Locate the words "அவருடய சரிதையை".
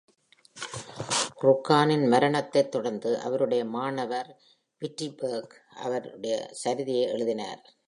5.75-7.09